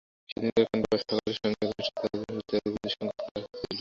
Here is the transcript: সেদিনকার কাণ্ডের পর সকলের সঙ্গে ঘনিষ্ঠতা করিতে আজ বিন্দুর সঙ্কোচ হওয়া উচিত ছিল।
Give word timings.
সেদিনকার 0.29 0.65
কাণ্ডের 0.65 0.87
পর 0.91 0.99
সকলের 1.03 1.35
সঙ্গে 1.37 1.63
ঘনিষ্ঠতা 1.63 2.05
করিতে 2.23 2.55
আজ 2.57 2.65
বিন্দুর 2.65 2.93
সঙ্কোচ 2.93 3.17
হওয়া 3.17 3.37
উচিত 3.37 3.51
ছিল। 3.51 3.67